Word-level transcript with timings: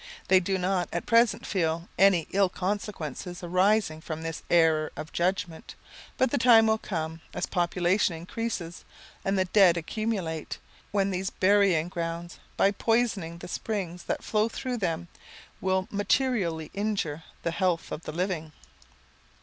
They 0.29 0.39
do 0.39 0.57
not 0.57 0.89
at 0.91 1.05
present 1.05 1.45
feel 1.45 1.87
any 1.95 2.25
ill 2.31 2.49
consequences 2.49 3.43
arising 3.43 4.01
from 4.01 4.23
this 4.23 4.41
error 4.49 4.91
of 4.95 5.11
judgment; 5.13 5.75
but 6.17 6.31
the 6.31 6.39
time 6.39 6.65
will 6.65 6.79
come, 6.79 7.21
as 7.35 7.45
population 7.45 8.15
increases, 8.15 8.83
and 9.23 9.37
the 9.37 9.45
dead 9.45 9.77
accumulate, 9.77 10.57
when 10.91 11.11
these 11.11 11.29
burying 11.29 11.87
grounds, 11.87 12.39
by 12.57 12.71
poisoning 12.71 13.37
the 13.37 13.47
springs 13.47 14.01
that 14.05 14.23
flow 14.23 14.49
through 14.49 14.77
them, 14.77 15.07
will 15.61 15.87
materially 15.91 16.71
injure 16.73 17.21
the 17.43 17.51
health 17.51 17.91
of 17.91 18.01
the 18.01 18.11
living. 18.11 18.53